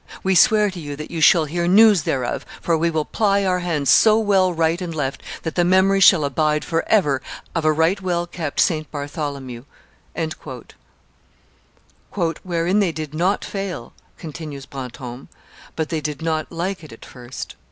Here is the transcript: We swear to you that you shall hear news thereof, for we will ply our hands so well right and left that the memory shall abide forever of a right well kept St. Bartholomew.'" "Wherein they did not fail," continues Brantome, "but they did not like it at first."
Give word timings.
We 0.23 0.33
swear 0.33 0.71
to 0.71 0.79
you 0.79 0.95
that 0.95 1.11
you 1.11 1.21
shall 1.21 1.45
hear 1.45 1.67
news 1.67 2.01
thereof, 2.01 2.43
for 2.59 2.75
we 2.75 2.89
will 2.89 3.05
ply 3.05 3.45
our 3.45 3.59
hands 3.59 3.91
so 3.91 4.17
well 4.17 4.51
right 4.51 4.81
and 4.81 4.95
left 4.95 5.21
that 5.43 5.53
the 5.53 5.63
memory 5.63 5.99
shall 5.99 6.23
abide 6.25 6.65
forever 6.65 7.21
of 7.53 7.65
a 7.65 7.71
right 7.71 8.01
well 8.01 8.25
kept 8.25 8.59
St. 8.59 8.89
Bartholomew.'" 8.89 9.65
"Wherein 12.41 12.79
they 12.79 12.91
did 12.91 13.13
not 13.13 13.45
fail," 13.45 13.93
continues 14.17 14.65
Brantome, 14.65 15.27
"but 15.75 15.89
they 15.89 16.01
did 16.01 16.23
not 16.23 16.51
like 16.51 16.83
it 16.83 16.91
at 16.91 17.05
first." 17.05 17.55